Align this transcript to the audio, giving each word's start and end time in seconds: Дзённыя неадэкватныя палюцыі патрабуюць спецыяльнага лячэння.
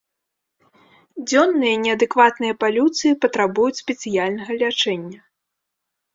Дзённыя 1.31 1.75
неадэкватныя 1.83 2.53
палюцыі 2.65 3.19
патрабуюць 3.27 3.81
спецыяльнага 3.83 4.51
лячэння. 4.65 5.19